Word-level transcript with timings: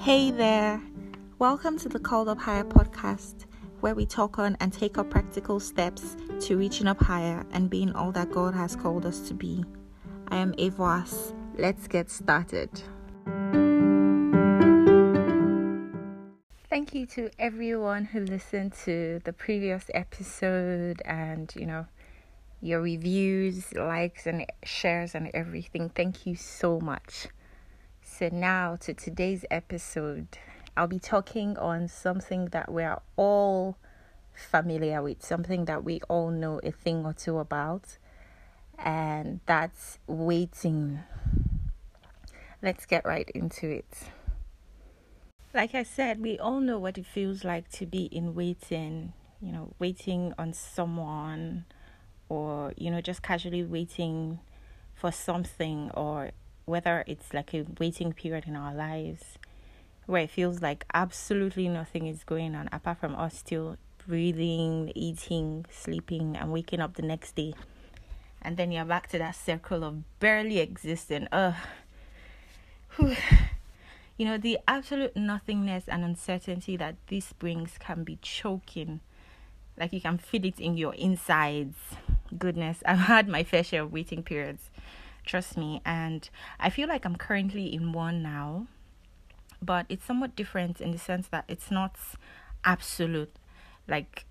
Hey 0.00 0.30
there! 0.30 0.80
Welcome 1.40 1.76
to 1.80 1.88
the 1.88 1.98
Called 1.98 2.28
Up 2.28 2.38
Higher 2.38 2.62
podcast, 2.62 3.46
where 3.80 3.96
we 3.96 4.06
talk 4.06 4.38
on 4.38 4.56
and 4.60 4.72
take 4.72 4.96
up 4.96 5.10
practical 5.10 5.58
steps 5.58 6.16
to 6.42 6.56
reaching 6.56 6.86
up 6.86 7.02
higher 7.02 7.44
and 7.50 7.68
being 7.68 7.92
all 7.94 8.12
that 8.12 8.30
God 8.30 8.54
has 8.54 8.76
called 8.76 9.04
us 9.04 9.26
to 9.26 9.34
be. 9.34 9.64
I 10.28 10.36
am 10.36 10.52
Avoas. 10.52 11.34
Let's 11.58 11.88
get 11.88 12.10
started. 12.10 12.70
Thank 16.70 16.94
you 16.94 17.04
to 17.06 17.30
everyone 17.36 18.04
who 18.04 18.20
listened 18.20 18.74
to 18.84 19.20
the 19.24 19.32
previous 19.32 19.90
episode 19.92 21.02
and, 21.04 21.52
you 21.56 21.66
know, 21.66 21.86
your 22.62 22.80
reviews, 22.80 23.74
likes, 23.74 24.28
and 24.28 24.46
shares, 24.62 25.16
and 25.16 25.28
everything. 25.34 25.88
Thank 25.88 26.24
you 26.24 26.36
so 26.36 26.78
much. 26.78 27.26
So, 28.18 28.28
now 28.32 28.74
to 28.80 28.94
today's 28.94 29.44
episode, 29.48 30.26
I'll 30.76 30.88
be 30.88 30.98
talking 30.98 31.56
on 31.56 31.86
something 31.86 32.46
that 32.46 32.68
we 32.68 32.82
are 32.82 33.00
all 33.14 33.78
familiar 34.34 35.00
with, 35.00 35.24
something 35.24 35.66
that 35.66 35.84
we 35.84 36.00
all 36.08 36.32
know 36.32 36.58
a 36.64 36.72
thing 36.72 37.06
or 37.06 37.12
two 37.12 37.38
about, 37.38 37.96
and 38.76 39.38
that's 39.46 40.00
waiting. 40.08 40.98
Let's 42.60 42.86
get 42.86 43.04
right 43.06 43.30
into 43.36 43.70
it. 43.70 44.10
Like 45.54 45.76
I 45.76 45.84
said, 45.84 46.20
we 46.20 46.40
all 46.40 46.58
know 46.58 46.80
what 46.80 46.98
it 46.98 47.06
feels 47.06 47.44
like 47.44 47.70
to 47.74 47.86
be 47.86 48.06
in 48.06 48.34
waiting, 48.34 49.12
you 49.40 49.52
know, 49.52 49.74
waiting 49.78 50.34
on 50.36 50.54
someone 50.54 51.66
or 52.28 52.74
you 52.76 52.90
know 52.90 53.00
just 53.00 53.22
casually 53.22 53.62
waiting 53.62 54.40
for 54.92 55.12
something 55.12 55.92
or 55.94 56.32
whether 56.68 57.02
it's 57.06 57.32
like 57.32 57.54
a 57.54 57.64
waiting 57.80 58.12
period 58.12 58.44
in 58.46 58.54
our 58.54 58.74
lives 58.74 59.38
where 60.06 60.22
it 60.22 60.30
feels 60.30 60.62
like 60.62 60.84
absolutely 60.94 61.68
nothing 61.68 62.06
is 62.06 62.24
going 62.24 62.54
on 62.54 62.68
apart 62.72 62.98
from 62.98 63.14
us 63.16 63.38
still 63.38 63.76
breathing, 64.06 64.90
eating, 64.94 65.66
sleeping, 65.70 66.36
and 66.36 66.50
waking 66.52 66.80
up 66.80 66.94
the 66.94 67.02
next 67.02 67.34
day. 67.34 67.52
And 68.40 68.56
then 68.56 68.72
you're 68.72 68.84
back 68.84 69.08
to 69.08 69.18
that 69.18 69.36
circle 69.36 69.84
of 69.84 70.18
barely 70.18 70.60
existing. 70.60 71.28
Ugh. 71.32 71.54
Whew. 72.96 73.16
You 74.16 74.26
know, 74.26 74.38
the 74.38 74.58
absolute 74.66 75.16
nothingness 75.16 75.84
and 75.88 76.04
uncertainty 76.04 76.76
that 76.76 76.96
this 77.08 77.32
brings 77.34 77.72
can 77.78 78.02
be 78.02 78.18
choking. 78.22 79.00
Like 79.78 79.92
you 79.92 80.00
can 80.00 80.18
feel 80.18 80.44
it 80.44 80.58
in 80.58 80.76
your 80.76 80.94
insides 80.94 81.76
goodness, 82.36 82.82
I've 82.84 82.98
had 82.98 83.28
my 83.28 83.44
fair 83.44 83.64
share 83.64 83.82
of 83.82 83.92
waiting 83.92 84.22
periods. 84.22 84.70
Trust 85.28 85.58
me. 85.58 85.82
And 85.84 86.28
I 86.58 86.70
feel 86.70 86.88
like 86.88 87.04
I'm 87.04 87.16
currently 87.16 87.72
in 87.72 87.92
one 87.92 88.22
now. 88.22 88.66
But 89.60 89.84
it's 89.90 90.06
somewhat 90.06 90.34
different 90.34 90.80
in 90.80 90.90
the 90.90 90.98
sense 90.98 91.28
that 91.28 91.44
it's 91.48 91.70
not 91.70 91.96
absolute. 92.64 93.34
Like, 93.86 94.24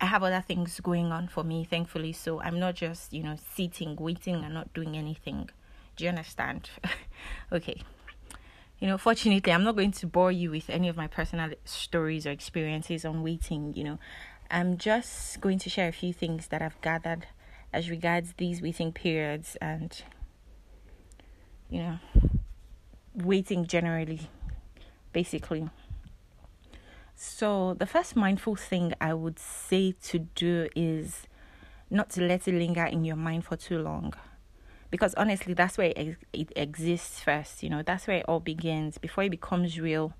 I 0.00 0.06
have 0.06 0.22
other 0.22 0.40
things 0.40 0.80
going 0.80 1.12
on 1.12 1.28
for 1.28 1.44
me, 1.44 1.64
thankfully. 1.64 2.12
So 2.12 2.40
I'm 2.40 2.58
not 2.58 2.76
just, 2.76 3.12
you 3.12 3.22
know, 3.22 3.36
sitting, 3.54 3.94
waiting, 3.96 4.42
and 4.42 4.54
not 4.54 4.72
doing 4.72 4.96
anything. 4.96 5.50
Do 5.96 6.04
you 6.04 6.08
understand? 6.08 6.70
okay. 7.52 7.82
You 8.78 8.88
know, 8.88 8.96
fortunately, 8.96 9.52
I'm 9.52 9.64
not 9.64 9.76
going 9.76 9.92
to 9.92 10.06
bore 10.06 10.32
you 10.32 10.50
with 10.50 10.70
any 10.70 10.88
of 10.88 10.96
my 10.96 11.08
personal 11.08 11.50
stories 11.66 12.26
or 12.26 12.30
experiences 12.30 13.04
on 13.04 13.22
waiting. 13.22 13.74
You 13.76 13.84
know, 13.84 13.98
I'm 14.50 14.78
just 14.78 15.42
going 15.42 15.58
to 15.58 15.68
share 15.68 15.88
a 15.88 15.92
few 15.92 16.14
things 16.14 16.46
that 16.48 16.62
I've 16.62 16.80
gathered 16.80 17.26
as 17.70 17.90
regards 17.90 18.34
these 18.38 18.62
waiting 18.62 18.92
periods 18.92 19.56
and, 19.60 20.02
you 21.72 21.78
know, 21.78 21.98
waiting 23.14 23.66
generally, 23.66 24.20
basically. 25.12 25.70
So, 27.16 27.74
the 27.74 27.86
first 27.86 28.14
mindful 28.14 28.56
thing 28.56 28.92
I 29.00 29.14
would 29.14 29.38
say 29.38 29.94
to 30.02 30.18
do 30.18 30.68
is 30.76 31.26
not 31.88 32.10
to 32.10 32.20
let 32.20 32.46
it 32.46 32.52
linger 32.54 32.84
in 32.84 33.06
your 33.06 33.16
mind 33.16 33.46
for 33.46 33.56
too 33.56 33.78
long. 33.78 34.12
Because 34.90 35.14
honestly, 35.14 35.54
that's 35.54 35.78
where 35.78 35.94
it, 35.96 36.18
exists 36.54 37.20
first. 37.20 37.62
You 37.62 37.70
know, 37.70 37.82
that's 37.82 38.06
where 38.06 38.18
it 38.18 38.26
all 38.28 38.40
begins. 38.40 38.98
Before 38.98 39.24
it 39.24 39.30
becomes 39.30 39.80
real, 39.80 40.12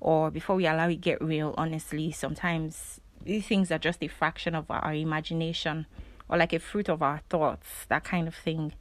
or 0.00 0.30
before 0.30 0.56
we 0.56 0.66
allow 0.66 0.88
it 0.88 1.00
get 1.00 1.22
real, 1.22 1.54
honestly, 1.56 2.12
sometimes 2.12 3.00
these 3.24 3.46
things 3.46 3.70
are 3.70 3.78
just 3.78 4.02
a 4.02 4.08
fraction 4.08 4.54
of 4.54 4.70
our 4.70 4.92
imagination 4.92 5.86
or 6.28 6.36
like 6.36 6.52
a 6.52 6.58
fruit 6.58 6.90
of 6.90 7.02
our 7.02 7.22
thoughts, 7.30 7.86
that 7.88 8.04
kind 8.04 8.28
of 8.28 8.34
thing. 8.34 8.74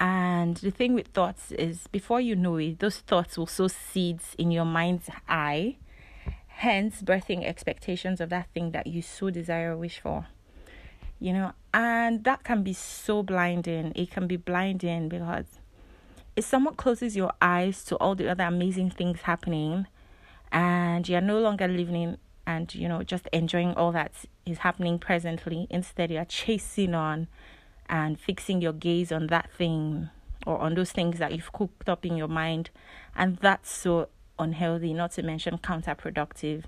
And 0.00 0.56
the 0.56 0.70
thing 0.70 0.94
with 0.94 1.08
thoughts 1.08 1.52
is, 1.52 1.86
before 1.88 2.22
you 2.22 2.34
know 2.34 2.56
it, 2.56 2.78
those 2.78 2.98
thoughts 3.00 3.36
will 3.36 3.46
sow 3.46 3.68
seeds 3.68 4.34
in 4.38 4.50
your 4.50 4.64
mind's 4.64 5.10
eye, 5.28 5.76
hence 6.46 7.02
birthing 7.02 7.44
expectations 7.44 8.18
of 8.18 8.30
that 8.30 8.48
thing 8.54 8.70
that 8.70 8.86
you 8.86 9.02
so 9.02 9.28
desire 9.28 9.74
or 9.74 9.76
wish 9.76 10.00
for. 10.00 10.26
You 11.18 11.34
know, 11.34 11.52
and 11.74 12.24
that 12.24 12.44
can 12.44 12.62
be 12.62 12.72
so 12.72 13.22
blinding. 13.22 13.92
It 13.94 14.10
can 14.10 14.26
be 14.26 14.38
blinding 14.38 15.10
because 15.10 15.44
it 16.34 16.44
somewhat 16.44 16.78
closes 16.78 17.14
your 17.14 17.32
eyes 17.42 17.84
to 17.84 17.96
all 17.96 18.14
the 18.14 18.30
other 18.30 18.44
amazing 18.44 18.90
things 18.92 19.20
happening, 19.20 19.86
and 20.50 21.06
you're 21.06 21.20
no 21.20 21.38
longer 21.40 21.68
living 21.68 22.16
and 22.46 22.74
you 22.74 22.88
know 22.88 23.02
just 23.02 23.28
enjoying 23.34 23.74
all 23.74 23.92
that 23.92 24.12
is 24.46 24.58
happening 24.58 24.98
presently 24.98 25.66
instead 25.68 26.10
you're 26.10 26.24
chasing 26.24 26.94
on 26.94 27.28
and 27.90 28.18
fixing 28.18 28.62
your 28.62 28.72
gaze 28.72 29.12
on 29.12 29.26
that 29.26 29.50
thing 29.52 30.08
or 30.46 30.58
on 30.58 30.74
those 30.74 30.92
things 30.92 31.18
that 31.18 31.32
you've 31.32 31.52
cooked 31.52 31.88
up 31.88 32.06
in 32.06 32.16
your 32.16 32.28
mind. 32.28 32.70
And 33.14 33.36
that's 33.38 33.70
so 33.70 34.08
unhealthy 34.38 34.94
not 34.94 35.12
to 35.12 35.22
mention 35.22 35.58
counterproductive. 35.58 36.64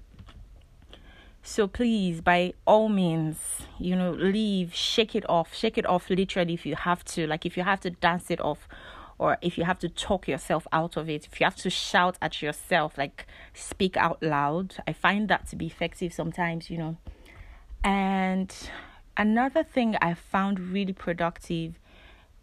So 1.43 1.67
please 1.67 2.21
by 2.21 2.53
all 2.67 2.89
means 2.89 3.63
you 3.79 3.97
know 3.97 4.13
leave 4.13 4.73
shake 4.75 5.17
it 5.17 5.29
off 5.29 5.53
shake 5.53 5.77
it 5.77 5.85
off 5.87 6.09
literally 6.11 6.55
if 6.55 6.67
you 6.67 6.77
have 6.77 7.05
to. 7.07 7.27
Like 7.27 7.47
if 7.47 7.57
you 7.57 7.63
have 7.63 7.81
to 7.81 7.91
dance 7.91 8.31
it 8.31 8.41
off 8.41 8.69
or 9.19 9.39
if 9.41 9.57
you 9.57 9.65
have 9.65 9.79
to 9.79 9.89
talk 9.89 10.27
yourself 10.27 10.67
out 10.73 10.97
of 10.97 11.09
it, 11.09 11.29
if 11.31 11.41
you 11.41 11.45
have 11.45 11.57
to 11.57 11.71
shout 11.71 12.17
at 12.21 12.43
yourself, 12.43 12.99
like 12.99 13.27
speak 13.55 13.97
out 13.97 14.21
loud, 14.21 14.77
I 14.87 14.93
find 14.93 15.29
that 15.29 15.47
to 15.49 15.57
be 15.57 15.67
effective 15.67 16.13
sometimes, 16.13 16.71
you 16.71 16.79
know. 16.79 16.97
And 17.85 18.53
another 19.17 19.63
thing 19.63 19.97
I 20.01 20.15
found 20.15 20.59
really 20.59 20.93
productive 20.93 21.79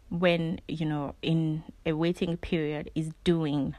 when, 0.08 0.60
you 0.66 0.86
know, 0.86 1.14
in 1.22 1.62
a 1.86 1.92
waiting 1.92 2.36
period 2.36 2.90
is 2.94 3.12
doing. 3.24 3.74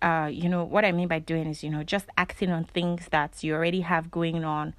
Uh, 0.00 0.30
you 0.32 0.48
know, 0.48 0.64
what 0.64 0.84
I 0.84 0.92
mean 0.92 1.08
by 1.08 1.18
doing 1.18 1.48
is, 1.48 1.64
you 1.64 1.70
know, 1.70 1.82
just 1.82 2.06
acting 2.16 2.50
on 2.50 2.64
things 2.64 3.08
that 3.10 3.42
you 3.42 3.54
already 3.54 3.80
have 3.80 4.10
going 4.10 4.44
on 4.44 4.74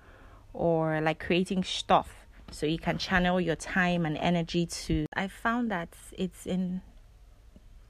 or 0.54 1.02
like 1.02 1.20
creating 1.20 1.64
stuff 1.64 2.20
so 2.52 2.66
you 2.66 2.78
can 2.78 2.98
channel 2.98 3.40
your 3.40 3.56
time 3.56 4.06
and 4.06 4.18
energy 4.18 4.66
to 4.66 5.06
i 5.14 5.28
found 5.28 5.70
that 5.72 5.90
it's 6.18 6.46
in 6.46 6.82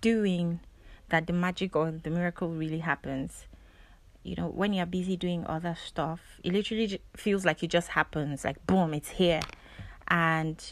doing 0.02 0.60
that 1.10 1.28
the 1.28 1.34
magic 1.34 1.76
or 1.76 1.92
the 1.92 2.10
miracle 2.10 2.50
really 2.50 2.80
happens 2.80 3.46
you 4.24 4.36
know 4.36 4.48
when 4.48 4.74
you're 4.74 4.86
busy 4.86 5.16
doing 5.16 5.46
other 5.48 5.76
stuff 5.86 6.20
it 6.44 6.54
literally 6.54 7.02
feels 7.16 7.46
like 7.46 7.64
it 7.64 7.68
just 7.68 7.90
happens 7.90 8.44
like 8.44 8.66
boom 8.68 8.94
it's 8.94 9.10
here. 9.10 9.42
And 10.08 10.64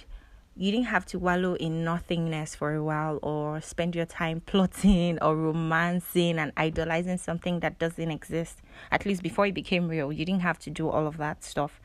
you 0.55 0.71
didn't 0.71 0.87
have 0.87 1.05
to 1.05 1.19
wallow 1.19 1.53
in 1.53 1.83
nothingness 1.83 2.55
for 2.55 2.73
a 2.73 2.83
while 2.83 3.19
or 3.21 3.61
spend 3.61 3.95
your 3.95 4.07
time 4.07 4.41
plotting 4.41 5.19
or 5.21 5.35
romancing 5.35 6.39
and 6.39 6.51
idolizing 6.57 7.17
something 7.17 7.59
that 7.59 7.77
doesn't 7.77 8.09
exist. 8.09 8.57
At 8.91 9.05
least 9.05 9.21
before 9.21 9.45
it 9.45 9.53
became 9.53 9.87
real 9.87 10.11
you 10.11 10.25
didn't 10.25 10.41
have 10.41 10.59
to 10.59 10.69
do 10.69 10.89
all 10.89 11.05
of 11.05 11.17
that 11.17 11.43
stuff. 11.43 11.79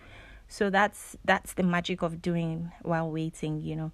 So 0.48 0.70
that's 0.70 1.16
that's 1.24 1.52
the 1.54 1.62
magic 1.62 2.02
of 2.02 2.22
doing 2.22 2.72
while 2.82 3.10
waiting, 3.10 3.60
you 3.60 3.76
know. 3.76 3.92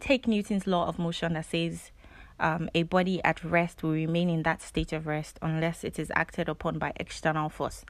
Take 0.00 0.26
Newton's 0.26 0.66
law 0.66 0.88
of 0.88 0.98
motion 0.98 1.34
that 1.34 1.46
says 1.46 1.90
um, 2.40 2.68
a 2.74 2.82
body 2.82 3.22
at 3.24 3.42
rest 3.44 3.82
will 3.82 3.92
remain 3.92 4.28
in 4.28 4.42
that 4.42 4.60
state 4.60 4.92
of 4.92 5.06
rest 5.06 5.38
unless 5.40 5.84
it 5.84 5.98
is 5.98 6.10
acted 6.14 6.48
upon 6.48 6.78
by 6.78 6.92
external 6.96 7.48
force. 7.48 7.84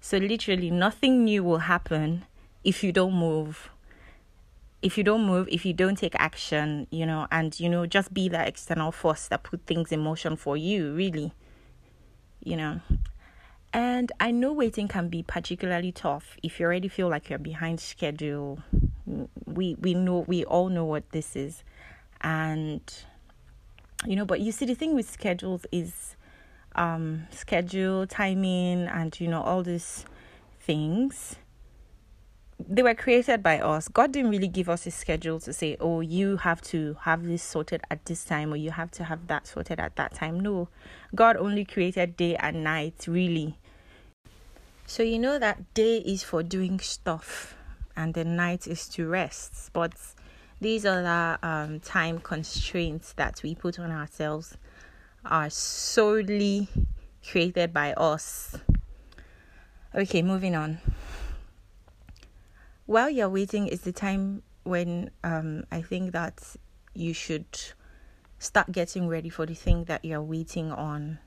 So 0.00 0.18
literally 0.18 0.70
nothing 0.70 1.24
new 1.24 1.42
will 1.42 1.58
happen 1.58 2.24
if 2.64 2.84
you 2.84 2.92
don't 2.92 3.14
move. 3.14 3.70
If 4.80 4.96
you 4.96 5.02
don't 5.02 5.26
move, 5.26 5.48
if 5.50 5.66
you 5.66 5.72
don't 5.72 5.96
take 5.96 6.14
action, 6.16 6.86
you 6.90 7.04
know, 7.04 7.26
and 7.32 7.58
you 7.58 7.68
know, 7.68 7.86
just 7.86 8.14
be 8.14 8.28
that 8.28 8.46
external 8.46 8.92
force 8.92 9.26
that 9.28 9.42
put 9.42 9.66
things 9.66 9.90
in 9.90 10.00
motion 10.00 10.36
for 10.36 10.56
you, 10.56 10.94
really. 10.94 11.32
You 12.44 12.56
know, 12.56 12.80
and 13.72 14.12
I 14.20 14.30
know 14.30 14.52
waiting 14.52 14.86
can 14.86 15.08
be 15.08 15.24
particularly 15.24 15.90
tough 15.90 16.36
if 16.44 16.60
you 16.60 16.66
already 16.66 16.88
feel 16.88 17.08
like 17.08 17.28
you're 17.28 17.40
behind 17.40 17.80
schedule. 17.80 18.60
We 19.46 19.74
we 19.80 19.94
know 19.94 20.24
we 20.28 20.44
all 20.44 20.68
know 20.68 20.84
what 20.84 21.10
this 21.10 21.34
is. 21.34 21.64
And 22.20 22.80
you 24.06 24.16
know, 24.16 24.24
but 24.24 24.40
you 24.40 24.52
see 24.52 24.66
the 24.66 24.74
thing 24.74 24.94
with 24.94 25.10
schedules 25.10 25.66
is 25.72 26.16
um 26.74 27.26
schedule, 27.30 28.06
timing 28.06 28.86
and 28.86 29.18
you 29.20 29.28
know 29.28 29.42
all 29.42 29.62
these 29.62 30.04
things 30.60 31.36
they 32.66 32.82
were 32.82 32.94
created 32.94 33.42
by 33.42 33.60
us. 33.60 33.88
God 33.88 34.12
didn't 34.12 34.30
really 34.30 34.48
give 34.48 34.68
us 34.68 34.86
a 34.86 34.90
schedule 34.90 35.38
to 35.40 35.52
say, 35.52 35.76
oh, 35.80 36.00
you 36.00 36.38
have 36.38 36.60
to 36.62 36.96
have 37.02 37.24
this 37.24 37.42
sorted 37.42 37.82
at 37.90 38.04
this 38.06 38.24
time 38.24 38.52
or 38.52 38.56
you 38.56 38.72
have 38.72 38.90
to 38.92 39.04
have 39.04 39.28
that 39.28 39.46
sorted 39.46 39.78
at 39.78 39.94
that 39.96 40.14
time. 40.14 40.40
No, 40.40 40.68
God 41.14 41.36
only 41.36 41.64
created 41.64 42.16
day 42.16 42.34
and 42.36 42.64
night, 42.64 43.06
really. 43.06 43.58
So 44.86 45.02
you 45.02 45.18
know 45.18 45.38
that 45.38 45.72
day 45.74 45.98
is 45.98 46.24
for 46.24 46.42
doing 46.42 46.80
stuff 46.80 47.54
and 47.96 48.14
the 48.14 48.24
night 48.24 48.66
is 48.66 48.88
to 48.90 49.06
rest. 49.06 49.70
But 49.72 49.92
these 50.60 50.84
other 50.84 51.38
um, 51.42 51.80
time 51.80 52.18
constraints 52.18 53.12
that 53.14 53.40
we 53.42 53.54
put 53.54 53.78
on 53.78 53.90
ourselves 53.90 54.56
are 55.24 55.50
solely 55.50 56.68
created 57.28 57.72
by 57.72 57.92
us. 57.94 58.56
Okay, 59.94 60.22
moving 60.22 60.54
on 60.54 60.80
while 62.88 63.10
you're 63.10 63.28
waiting 63.28 63.66
is 63.66 63.82
the 63.82 63.92
time 63.92 64.42
when 64.62 65.10
um, 65.22 65.62
I 65.70 65.82
think 65.82 66.12
that 66.12 66.56
you 66.94 67.12
should 67.12 67.46
start 68.38 68.72
getting 68.72 69.08
ready 69.08 69.28
for 69.28 69.44
the 69.44 69.52
thing 69.52 69.84
that 69.84 70.06
you're 70.06 70.22
waiting 70.22 70.72
on. 70.72 71.18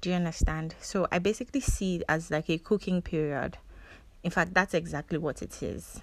Do 0.00 0.08
you 0.08 0.16
understand? 0.16 0.74
So 0.80 1.06
I 1.12 1.18
basically 1.18 1.60
see 1.60 1.96
it 1.96 2.04
as 2.08 2.30
like 2.30 2.48
a 2.48 2.56
cooking 2.56 3.02
period. 3.02 3.58
In 4.22 4.30
fact, 4.30 4.54
that's 4.54 4.72
exactly 4.72 5.18
what 5.18 5.42
it 5.42 5.62
is. 5.62 6.00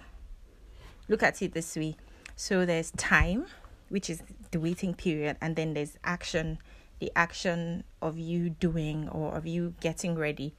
Look 1.07 1.23
at 1.23 1.41
it 1.41 1.55
this 1.55 1.75
way. 1.75 1.95
So 2.35 2.65
there's 2.65 2.91
time, 2.91 3.45
which 3.89 4.09
is 4.09 4.23
the 4.51 4.59
waiting 4.59 4.93
period, 4.93 5.37
and 5.41 5.55
then 5.55 5.73
there's 5.73 5.97
action, 6.03 6.59
the 6.99 7.11
action 7.15 7.83
of 8.01 8.17
you 8.17 8.49
doing 8.49 9.09
or 9.09 9.33
of 9.33 9.45
you 9.45 9.75
getting 9.79 10.15
ready. 10.15 10.53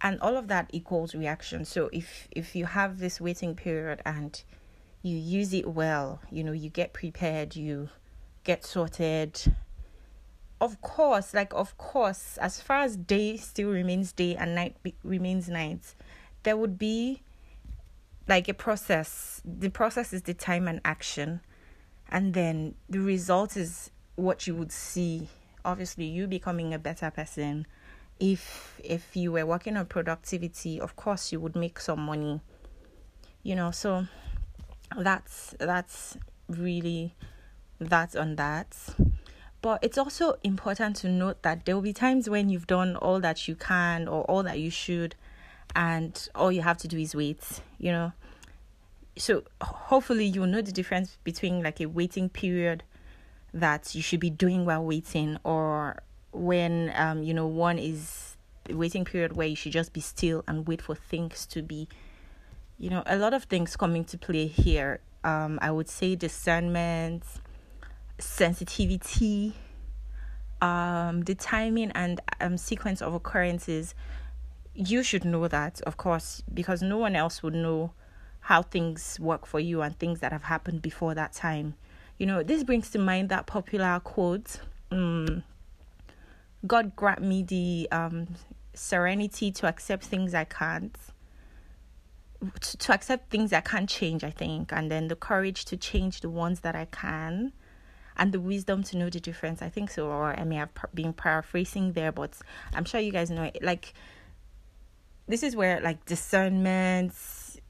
And 0.00 0.20
all 0.20 0.36
of 0.36 0.48
that 0.48 0.70
equals 0.72 1.14
reaction. 1.14 1.64
So 1.64 1.90
if 1.92 2.28
if 2.30 2.54
you 2.54 2.66
have 2.66 2.98
this 2.98 3.20
waiting 3.20 3.54
period 3.56 4.00
and 4.06 4.42
you 5.02 5.16
use 5.16 5.52
it 5.54 5.68
well 5.68 6.20
you 6.30 6.42
know 6.42 6.52
you 6.52 6.68
get 6.68 6.92
prepared 6.92 7.54
you 7.54 7.88
get 8.44 8.64
sorted 8.64 9.54
of 10.60 10.80
course 10.80 11.32
like 11.32 11.52
of 11.54 11.76
course 11.78 12.36
as 12.38 12.60
far 12.60 12.80
as 12.80 12.96
day 12.96 13.36
still 13.36 13.70
remains 13.70 14.12
day 14.12 14.34
and 14.34 14.54
night 14.54 14.76
be- 14.82 14.94
remains 15.04 15.48
night 15.48 15.94
there 16.42 16.56
would 16.56 16.78
be 16.78 17.22
like 18.28 18.48
a 18.48 18.54
process 18.54 19.40
the 19.44 19.70
process 19.70 20.12
is 20.12 20.22
the 20.22 20.34
time 20.34 20.68
and 20.68 20.80
action 20.84 21.40
and 22.10 22.34
then 22.34 22.74
the 22.88 23.00
result 23.00 23.56
is 23.56 23.90
what 24.16 24.46
you 24.46 24.54
would 24.54 24.72
see. 24.72 25.28
Obviously 25.64 26.04
you 26.04 26.26
becoming 26.26 26.72
a 26.72 26.78
better 26.78 27.10
person. 27.10 27.66
If 28.18 28.80
if 28.82 29.14
you 29.16 29.32
were 29.32 29.46
working 29.46 29.76
on 29.76 29.86
productivity 29.86 30.80
of 30.80 30.96
course 30.96 31.32
you 31.32 31.40
would 31.40 31.54
make 31.54 31.78
some 31.78 32.00
money. 32.00 32.40
You 33.42 33.56
know 33.56 33.70
so 33.70 34.06
that's 34.96 35.54
that's 35.58 36.16
really 36.48 37.14
that 37.78 38.16
on 38.16 38.36
that. 38.36 38.76
But 39.60 39.80
it's 39.82 39.98
also 39.98 40.36
important 40.42 40.96
to 40.96 41.08
note 41.08 41.42
that 41.42 41.64
there 41.64 41.74
will 41.74 41.82
be 41.82 41.92
times 41.92 42.30
when 42.30 42.48
you've 42.48 42.66
done 42.66 42.96
all 42.96 43.20
that 43.20 43.48
you 43.48 43.54
can 43.54 44.06
or 44.08 44.22
all 44.24 44.42
that 44.44 44.58
you 44.58 44.70
should 44.70 45.14
and 45.74 46.28
all 46.34 46.50
you 46.50 46.62
have 46.62 46.78
to 46.78 46.88
do 46.88 46.98
is 46.98 47.14
wait 47.14 47.60
you 47.78 47.92
know. 47.92 48.12
So 49.16 49.42
hopefully 49.60 50.26
you'll 50.26 50.46
know 50.46 50.62
the 50.62 50.70
difference 50.72 51.18
between 51.24 51.62
like 51.62 51.80
a 51.80 51.86
waiting 51.86 52.28
period 52.28 52.84
that 53.52 53.94
you 53.94 54.02
should 54.02 54.20
be 54.20 54.30
doing 54.30 54.64
while 54.64 54.84
waiting 54.84 55.38
or 55.42 56.02
when 56.32 56.92
um 56.94 57.22
you 57.22 57.32
know 57.34 57.46
one 57.46 57.78
is 57.78 58.36
waiting 58.70 59.04
period 59.04 59.34
where 59.34 59.46
you 59.46 59.56
should 59.56 59.72
just 59.72 59.92
be 59.92 60.00
still 60.00 60.44
and 60.46 60.68
wait 60.68 60.82
for 60.82 60.94
things 60.94 61.46
to 61.46 61.62
be 61.62 61.88
you 62.78 62.90
know 62.90 63.02
a 63.06 63.16
lot 63.16 63.32
of 63.32 63.44
things 63.44 63.76
come 63.76 63.96
into 63.96 64.18
play 64.18 64.46
here. 64.46 65.00
Um 65.24 65.58
i 65.62 65.70
would 65.70 65.88
say 65.88 66.14
discernment 66.14 67.24
sensitivity 68.18 69.54
um 70.60 71.22
the 71.22 71.34
timing 71.34 71.90
and 71.92 72.20
um 72.40 72.56
sequence 72.56 73.00
of 73.00 73.14
occurrences 73.14 73.94
you 74.86 75.02
should 75.02 75.24
know 75.24 75.48
that 75.48 75.80
of 75.82 75.96
course 75.96 76.42
because 76.52 76.82
no 76.82 76.96
one 76.96 77.16
else 77.16 77.42
would 77.42 77.54
know 77.54 77.92
how 78.40 78.62
things 78.62 79.18
work 79.20 79.44
for 79.44 79.60
you 79.60 79.82
and 79.82 79.98
things 79.98 80.20
that 80.20 80.32
have 80.32 80.44
happened 80.44 80.80
before 80.80 81.14
that 81.14 81.32
time 81.32 81.74
you 82.18 82.24
know 82.24 82.42
this 82.42 82.62
brings 82.62 82.90
to 82.90 82.98
mind 82.98 83.28
that 83.28 83.46
popular 83.46 84.00
quote 84.04 84.60
um, 84.90 85.42
God 86.66 86.96
grant 86.96 87.22
me 87.22 87.42
the 87.42 87.88
um, 87.92 88.28
serenity 88.74 89.50
to 89.52 89.66
accept 89.68 90.04
things 90.04 90.34
I 90.34 90.44
can't, 90.44 90.96
to, 92.60 92.76
to 92.78 92.92
accept 92.92 93.30
things 93.30 93.52
I 93.52 93.60
can't 93.60 93.88
change, 93.88 94.24
I 94.24 94.30
think, 94.30 94.72
and 94.72 94.90
then 94.90 95.08
the 95.08 95.16
courage 95.16 95.64
to 95.66 95.76
change 95.76 96.20
the 96.20 96.30
ones 96.30 96.60
that 96.60 96.74
I 96.74 96.86
can, 96.86 97.52
and 98.16 98.32
the 98.32 98.40
wisdom 98.40 98.82
to 98.84 98.96
know 98.96 99.08
the 99.08 99.20
difference. 99.20 99.62
I 99.62 99.68
think 99.68 99.90
so, 99.90 100.08
or 100.08 100.38
I 100.38 100.42
may 100.44 100.56
have 100.56 100.70
been 100.94 101.12
paraphrasing 101.12 101.92
there, 101.92 102.10
but 102.10 102.36
I'm 102.74 102.84
sure 102.84 103.00
you 103.00 103.12
guys 103.12 103.30
know 103.30 103.44
it. 103.44 103.62
Like, 103.62 103.94
this 105.28 105.42
is 105.42 105.54
where 105.54 105.80
like 105.80 106.04
discernment 106.06 107.12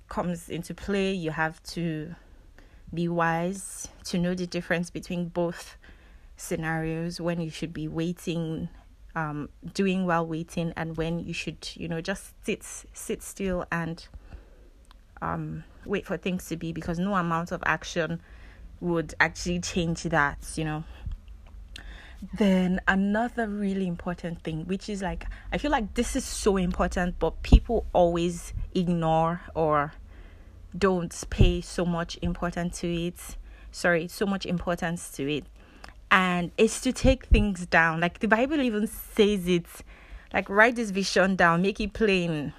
comes 0.08 0.49
into 0.49 0.75
play. 0.75 1.12
You 1.12 1.31
have 1.32 1.62
to 1.64 2.14
be 2.94 3.08
wise 3.08 3.88
to 4.05 4.19
know 4.19 4.34
the 4.34 4.46
difference 4.46 4.90
between 4.90 5.28
both 5.28 5.76
scenarios 6.37 7.20
when 7.20 7.40
you 7.40 7.50
should 7.50 7.72
be 7.72 7.88
waiting 7.88 8.69
um, 9.14 9.49
doing 9.75 10.06
while 10.06 10.25
waiting 10.26 10.72
and 10.76 10.96
when 10.96 11.19
you 11.19 11.32
should 11.32 11.69
you 11.75 11.88
know 11.88 12.00
just 12.00 12.32
sit 12.44 12.62
sit 12.62 13.22
still 13.22 13.66
and 13.72 14.06
um, 15.20 15.64
wait 15.84 16.06
for 16.06 16.16
things 16.16 16.46
to 16.46 16.56
be 16.56 16.72
because 16.72 16.99
no 16.99 17.14
amount 17.16 17.50
of 17.50 17.61
action 17.66 18.20
would 18.81 19.14
actually 19.19 19.58
change 19.58 20.04
that 20.04 20.38
you 20.54 20.64
know 20.64 20.84
then 22.35 22.81
another 22.88 23.47
really 23.47 23.87
important 23.87 24.43
thing 24.43 24.67
which 24.67 24.88
is 24.88 25.03
like 25.03 25.25
i 25.53 25.59
feel 25.59 25.70
like 25.70 25.94
this 25.94 26.17
is 26.17 26.25
so 26.25 26.56
important 26.56 27.17
but 27.19 27.43
people 27.43 27.87
always 27.93 28.53
ignore 28.75 29.41
or 29.55 29.93
don't 30.76 31.25
pay 31.31 31.61
so 31.61 31.85
much 31.85 32.19
importance 32.20 32.81
to 32.81 32.93
it 32.93 33.37
sorry 33.70 34.09
so 34.09 34.26
much 34.26 34.44
importance 34.47 35.11
to 35.11 35.32
it 35.32 35.44
and 36.11 36.50
it's 36.56 36.81
to 36.82 36.93
take 36.93 37.26
things 37.26 37.67
down. 37.67 38.00
Like 38.00 38.21
the 38.21 38.29
Bible 38.29 38.61
even 38.61 38.87
says 38.87 39.47
it, 39.47 39.67
like 40.32 40.49
write 40.49 40.76
this 40.76 40.91
vision 40.91 41.37
down, 41.37 41.62
make 41.62 41.81
it 41.81 41.93
plain. 41.93 42.53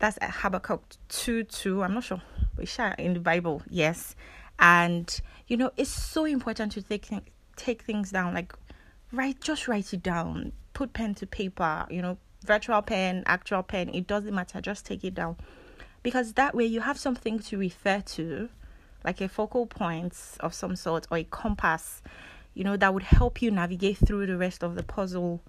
That's 0.00 0.18
Habakkuk 0.20 0.82
2 1.08 1.44
2. 1.44 1.82
I'm 1.82 1.94
not 1.94 2.04
sure, 2.04 2.22
but 2.56 2.96
in 2.98 3.14
the 3.14 3.20
Bible, 3.20 3.62
yes. 3.68 4.14
And 4.58 5.20
you 5.46 5.56
know, 5.56 5.70
it's 5.76 5.90
so 5.90 6.24
important 6.24 6.72
to 6.72 6.82
take 6.82 7.08
take 7.60 7.82
things 7.82 8.10
down. 8.10 8.34
Like 8.34 8.52
write, 9.12 9.40
just 9.40 9.68
write 9.68 9.92
it 9.92 10.02
down. 10.02 10.52
Put 10.72 10.92
pen 10.92 11.14
to 11.16 11.26
paper. 11.26 11.86
You 11.90 12.02
know, 12.02 12.18
virtual 12.44 12.82
pen, 12.82 13.22
actual 13.26 13.62
pen. 13.62 13.90
It 13.94 14.06
doesn't 14.06 14.34
matter. 14.34 14.60
Just 14.60 14.86
take 14.86 15.04
it 15.04 15.14
down, 15.14 15.36
because 16.02 16.32
that 16.34 16.54
way 16.54 16.64
you 16.64 16.80
have 16.80 16.98
something 16.98 17.38
to 17.38 17.58
refer 17.58 18.00
to 18.16 18.48
like 19.04 19.20
a 19.20 19.28
focal 19.28 19.66
point 19.66 20.14
of 20.40 20.52
some 20.52 20.76
sort 20.76 21.06
or 21.10 21.18
a 21.18 21.24
compass, 21.24 22.02
you 22.52 22.64
know, 22.64 22.76
that 22.76 22.92
would 22.92 23.02
help 23.02 23.40
you 23.40 23.50
navigate 23.50 23.96
through 23.96 24.26
the 24.26 24.36
rest 24.36 24.62
of 24.62 24.74
the 24.74 24.82
puzzle 24.82 25.40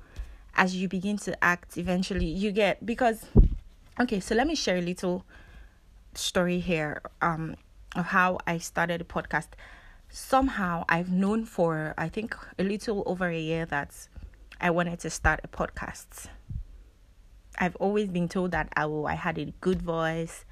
as 0.56 0.76
you 0.76 0.88
begin 0.88 1.18
to 1.18 1.44
act 1.44 1.78
eventually. 1.78 2.26
You 2.26 2.52
get 2.52 2.86
because 2.86 3.26
okay, 4.00 4.20
so 4.20 4.36
let 4.36 4.48
me 4.48 4.56
share 4.56 4.78
a 4.78 4.82
little 4.82 5.26
story 6.14 6.60
here 6.60 7.02
um 7.22 7.56
of 7.96 8.06
how 8.06 8.38
I 8.48 8.58
started 8.58 9.02
a 9.02 9.04
podcast. 9.04 9.50
Somehow 10.14 10.84
I've 10.90 11.10
known 11.10 11.46
for 11.46 11.94
I 11.98 12.10
think 12.10 12.36
a 12.60 12.64
little 12.64 13.02
over 13.06 13.30
a 13.30 13.40
year 13.40 13.66
that 13.68 14.08
I 14.60 14.70
wanted 14.70 15.00
to 15.00 15.10
start 15.10 15.40
a 15.44 15.48
podcast. 15.48 16.28
I've 17.58 17.78
always 17.78 18.10
been 18.10 18.28
told 18.28 18.52
that 18.52 18.68
I 18.76 18.88
will 18.88 19.08
I 19.08 19.14
had 19.16 19.38
a 19.38 19.54
good 19.62 19.82
voice. 19.82 20.44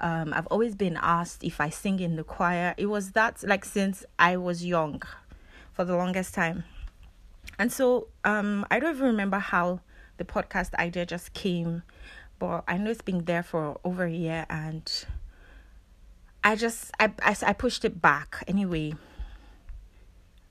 Um, 0.00 0.34
I've 0.34 0.48
always 0.48 0.74
been 0.74 0.98
asked 1.00 1.44
if 1.44 1.60
I 1.60 1.70
sing 1.70 2.00
in 2.00 2.16
the 2.16 2.24
choir. 2.24 2.74
It 2.76 2.86
was 2.86 3.12
that 3.12 3.44
like 3.44 3.64
since 3.64 4.04
I 4.18 4.36
was 4.36 4.64
young, 4.64 5.00
for 5.72 5.84
the 5.84 5.96
longest 5.96 6.34
time, 6.34 6.64
and 7.56 7.72
so 7.72 8.08
um, 8.24 8.66
I 8.70 8.80
don't 8.80 8.96
even 8.96 9.06
remember 9.06 9.38
how 9.38 9.80
the 10.16 10.24
podcast 10.24 10.74
idea 10.74 11.06
just 11.06 11.32
came, 11.34 11.84
but 12.40 12.64
I 12.66 12.78
know 12.78 12.90
it's 12.90 13.02
been 13.02 13.24
there 13.24 13.44
for 13.44 13.78
over 13.84 14.04
a 14.04 14.12
year, 14.12 14.46
and 14.50 14.90
I 16.44 16.56
just 16.56 16.92
I 17.00 17.10
I, 17.22 17.36
I 17.46 17.52
pushed 17.52 17.84
it 17.84 18.00
back 18.00 18.44
anyway. 18.46 18.94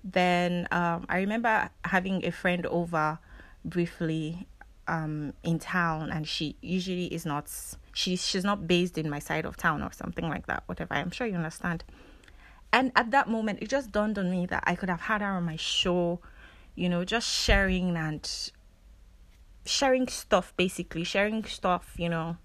Then 0.04 0.68
um, 0.72 1.06
I 1.08 1.18
remember 1.20 1.70
having 1.86 2.26
a 2.26 2.32
friend 2.32 2.66
over 2.66 3.20
briefly 3.64 4.48
um, 4.88 5.34
in 5.44 5.60
town, 5.60 6.12
and 6.12 6.28
she 6.28 6.58
usually 6.62 7.06
is 7.06 7.26
not 7.26 7.48
she's 7.94 8.26
she's 8.28 8.44
not 8.44 8.68
based 8.68 8.98
in 8.98 9.10
my 9.10 9.20
side 9.20 9.46
of 9.46 9.56
town 9.56 9.82
or 9.82 9.92
something 9.92 10.28
like 10.28 10.48
that 10.48 10.64
whatever 10.66 10.96
i'm 10.96 11.12
sure 11.12 11.28
you 11.28 11.36
understand 11.36 11.84
and 12.74 12.92
at 12.96 13.12
that 13.12 13.30
moment 13.30 13.60
it 13.62 13.70
just 13.70 13.92
dawned 13.92 14.18
on 14.18 14.30
me 14.30 14.46
that 14.46 14.64
i 14.66 14.76
could 14.76 14.90
have 14.90 15.02
had 15.02 15.22
her 15.22 15.28
on 15.28 15.44
my 15.44 15.56
show 15.56 16.20
you 16.76 16.90
know 16.90 17.06
just 17.06 17.28
sharing 17.28 17.96
and 17.96 18.52
sharing 19.66 20.08
stuff 20.08 20.54
basically 20.58 21.04
sharing 21.04 21.44
stuff 21.44 21.94
you 21.98 22.10
know 22.10 22.36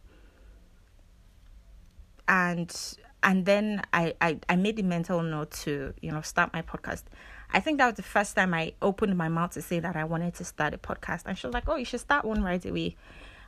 and 2.29 2.99
and 3.23 3.45
then 3.47 3.83
I, 3.93 4.15
I 4.21 4.39
I 4.49 4.57
made 4.57 4.77
the 4.77 4.83
mental 4.83 5.23
note 5.23 5.51
to 5.63 5.95
you 6.01 6.11
know 6.11 6.21
start 6.21 6.53
my 6.53 6.63
podcast. 6.63 7.05
I 7.51 7.61
think 7.61 7.79
that 7.79 7.87
was 7.87 7.95
the 7.95 8.03
first 8.03 8.37
time 8.37 8.53
I 8.53 8.75
opened 8.83 9.17
my 9.17 9.29
mouth 9.29 9.53
to 9.53 9.63
say 9.63 9.81
that 9.81 9.97
I 9.97 10.05
wanted 10.05 10.35
to 10.35 10.45
start 10.45 10.75
a 10.75 10.79
podcast, 10.79 11.23
and 11.27 11.37
she 11.37 11.47
was 11.47 11.55
like, 11.55 11.69
"Oh, 11.69 11.77
you 11.77 11.85
should 11.85 12.01
start 12.01 12.25
one 12.25 12.43
right 12.43 12.65
away." 12.65 12.97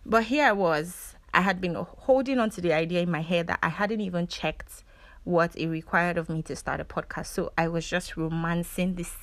But 0.04 0.24
here 0.24 0.46
I 0.46 0.52
was. 0.52 1.14
I 1.32 1.42
had 1.42 1.60
been 1.60 1.74
holding 1.74 2.38
on 2.38 2.50
to 2.50 2.60
the 2.60 2.72
idea 2.72 3.02
in 3.02 3.10
my 3.10 3.20
head 3.20 3.46
that 3.48 3.60
I 3.62 3.68
hadn't 3.68 4.00
even 4.00 4.26
checked 4.26 4.84
what 5.24 5.54
it 5.54 5.68
required 5.68 6.16
of 6.16 6.28
me 6.28 6.42
to 6.42 6.56
start 6.56 6.80
a 6.80 6.84
podcast. 6.84 7.26
So 7.26 7.52
I 7.56 7.68
was 7.68 7.86
just 7.86 8.16
romancing 8.16 8.94
this 8.94 9.14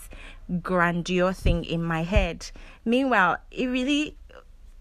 grandeur 0.61 1.33
thing 1.33 1.65
in 1.65 1.83
my 1.83 2.03
head. 2.03 2.49
Meanwhile, 2.85 3.37
it 3.51 3.67
really 3.67 4.15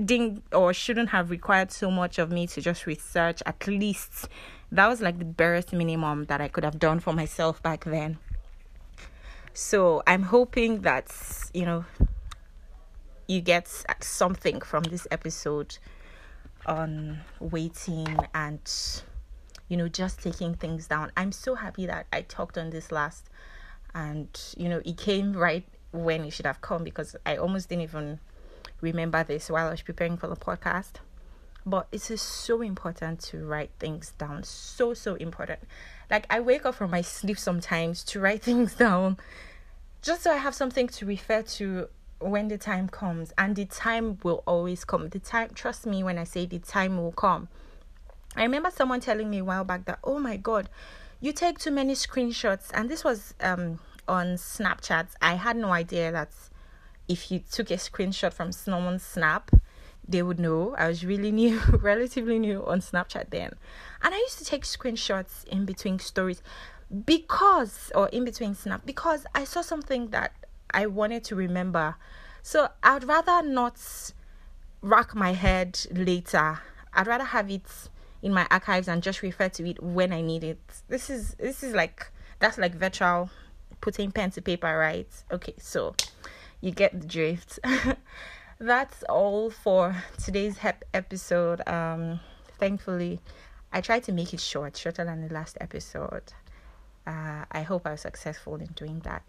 didn't 0.03 0.45
or 0.53 0.75
shouldn't 0.75 1.09
have 1.09 1.31
required 1.31 1.73
so 1.73 1.91
much 1.91 2.19
of 2.19 2.31
me 2.31 2.47
to 2.47 2.61
just 2.61 2.87
research 2.87 3.43
at 3.47 3.67
least 3.67 4.29
that 4.73 4.89
was 4.89 5.01
like 5.01 5.19
the 5.19 5.25
barest 5.25 5.73
minimum 5.73 6.25
that 6.25 6.41
I 6.41 6.49
could 6.49 6.65
have 6.65 6.79
done 6.79 7.01
for 7.01 7.13
myself 7.13 7.63
back 7.63 7.85
then. 7.85 8.19
So 9.55 10.03
I'm 10.07 10.23
hoping 10.23 10.83
that, 10.83 11.11
you 11.55 11.65
know, 11.65 11.85
you 13.27 13.41
get 13.41 13.69
something 14.01 14.61
from 14.61 14.85
this 14.85 15.07
episode 15.11 15.79
on 16.67 17.21
waiting 17.41 18.19
and, 18.35 18.61
you 19.69 19.77
know, 19.77 19.89
just 19.89 20.23
taking 20.23 20.55
things 20.55 20.87
down. 20.87 21.11
I'm 21.17 21.33
so 21.33 21.55
happy 21.55 21.87
that 21.87 22.07
I 22.13 22.23
talked 22.23 22.59
on 22.59 22.71
this 22.71 22.93
last 22.93 23.31
and, 23.95 24.29
you 24.57 24.69
know, 24.69 24.83
it 24.85 24.99
came 24.99 25.33
right 25.33 25.65
when 25.93 26.25
it 26.25 26.33
should 26.33 26.47
have 26.47 26.61
come 26.61 26.85
because 26.85 27.17
I 27.25 27.37
almost 27.37 27.69
didn't 27.69 27.85
even 27.85 28.21
remember 28.81 29.25
this 29.25 29.49
while 29.49 29.69
I 29.69 29.71
was 29.71 29.81
preparing 29.81 30.19
for 30.19 30.27
the 30.27 30.37
podcast 30.37 30.97
but 31.67 31.89
it 31.91 32.11
is 32.13 32.23
so 32.23 32.63
important 32.63 33.19
to 33.21 33.45
write 33.45 33.71
things 33.81 34.13
down. 34.17 34.45
So 34.45 34.95
so 34.95 35.17
important. 35.17 35.59
Like 36.09 36.25
i 36.31 36.39
wake 36.39 36.65
up 36.65 36.77
from 36.77 36.93
my 36.93 37.03
sleep 37.03 37.39
sometimes 37.39 38.05
to 38.05 38.21
write 38.21 38.43
things 38.49 38.75
down 38.77 39.19
just 40.01 40.23
so 40.23 40.31
i 40.31 40.37
have 40.37 40.55
something 40.55 40.87
to 40.87 41.05
refer 41.05 41.43
to 41.43 41.89
when 42.21 42.49
the 42.49 42.57
time 42.57 42.89
comes. 42.89 43.33
And 43.37 43.57
the 43.57 43.65
time 43.67 44.19
will 44.23 44.43
always 44.47 44.85
come. 44.85 45.09
The 45.09 45.19
time 45.19 45.51
trust 45.55 45.85
me 45.85 46.05
when 46.05 46.17
i 46.17 46.25
say 46.25 46.47
the 46.47 46.61
time 46.61 46.97
will 46.97 47.13
come. 47.13 47.49
I 48.37 48.43
remember 48.43 48.71
someone 48.71 49.01
telling 49.01 49.29
me 49.29 49.39
a 49.39 49.45
while 49.45 49.65
back 49.65 49.85
that 49.87 49.99
oh 50.05 50.21
my 50.21 50.37
god 50.37 50.69
you 51.21 51.33
take 51.33 51.59
too 51.59 51.73
many 51.73 51.95
screenshots. 51.95 52.71
And 52.73 52.89
this 52.89 53.03
was 53.03 53.35
um 53.41 53.81
on 54.07 54.37
snapchat. 54.37 55.09
I 55.21 55.35
had 55.35 55.57
no 55.57 55.73
idea 55.73 56.13
that 56.13 56.31
if 57.09 57.33
you 57.33 57.41
took 57.51 57.71
a 57.73 57.75
screenshot 57.75 58.33
from 58.33 58.53
someone's 58.53 59.03
snap 59.03 59.51
they 60.09 60.23
would 60.23 60.39
know 60.39 60.75
I 60.79 60.89
was 60.89 61.05
really 61.05 61.33
new, 61.33 61.61
relatively 61.71 62.39
new 62.39 62.65
on 62.67 62.81
Snapchat 62.81 63.31
then. 63.31 63.53
And 64.03 64.15
I 64.15 64.19
used 64.19 64.39
to 64.39 64.45
take 64.45 64.63
screenshots 64.63 65.47
in 65.47 65.65
between 65.65 65.99
stories 65.99 66.43
because, 67.05 67.91
or 67.95 68.09
in 68.09 68.25
between 68.25 68.55
Snap, 68.55 68.87
because 68.87 69.27
I 69.35 69.45
saw 69.45 69.61
something 69.61 70.09
that 70.09 70.33
I 70.71 70.87
wanted 70.87 71.25
to 71.25 71.37
remember. 71.37 71.97
So 72.43 72.69
I'd 72.83 73.05
rather 73.05 73.43
not 73.43 73.81
rack 74.83 75.15
my 75.15 75.33
head 75.33 75.81
later. 75.91 76.61
I'd 76.95 77.07
rather 77.07 77.25
have 77.25 77.51
it 77.51 77.67
in 78.23 78.33
my 78.33 78.47
archives 78.51 78.89
and 78.89 79.03
just 79.03 79.23
refer 79.23 79.49
to 79.49 79.69
it 79.69 79.83
when 79.83 80.13
I 80.13 80.21
need 80.21 80.45
it. 80.45 80.59
This 80.89 81.11
is 81.11 81.35
this 81.35 81.63
is 81.63 81.75
like 81.75 82.11
that's 82.39 82.59
like 82.59 82.75
virtual 82.75 83.31
putting 83.81 84.13
pen 84.13 84.31
to 84.33 84.43
paper, 84.43 84.79
right? 84.79 85.09
Okay, 85.33 85.55
so 85.59 85.95
you 86.61 86.71
get 86.71 86.99
the 87.01 87.07
drift. 87.07 87.59
that's 88.59 89.03
all 89.05 89.51
for 89.51 89.97
today's 90.23 90.59
hep 90.59 90.85
episode. 90.95 91.67
Um, 91.69 92.21
thankfully, 92.59 93.21
I 93.73 93.81
tried 93.81 94.05
to 94.05 94.13
make 94.13 94.33
it 94.33 94.41
short, 94.41 94.77
shorter 94.77 95.05
than 95.05 95.27
the 95.27 95.33
last 95.33 95.59
episode. 95.61 96.33
Uh, 97.07 97.45
I 97.51 97.63
hope 97.63 97.87
I 97.87 97.93
was 97.93 98.01
successful 98.01 98.57
in 98.57 98.69
doing 98.75 99.01
that. 99.01 99.23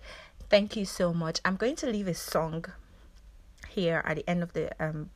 Thank 0.49 0.75
you 0.75 0.85
so 0.85 1.13
much. 1.13 1.39
I'm 1.43 1.57
going 1.57 1.75
to 1.77 1.87
leave 1.87 2.07
a 2.07 2.13
song 2.13 2.65
here 3.69 4.01
at 4.05 4.15
the 4.15 4.29
end 4.29 4.43
of 4.43 4.53
the 4.53 4.71
um, 4.83 5.09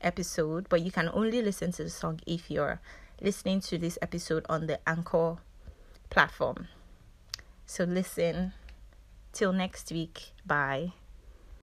episode, 0.00 0.68
but 0.68 0.82
you 0.82 0.90
can 0.90 1.08
only 1.12 1.40
listen 1.40 1.72
to 1.72 1.84
the 1.84 1.90
song 1.90 2.20
if 2.26 2.50
you're 2.50 2.80
listening 3.20 3.60
to 3.60 3.78
this 3.78 3.98
episode 4.02 4.44
on 4.48 4.66
the 4.66 4.80
Anchor 4.88 5.36
platform. 6.10 6.68
So 7.64 7.84
listen. 7.84 8.52
Till 9.32 9.52
next 9.52 9.90
week. 9.90 10.32
Bye. 10.44 10.92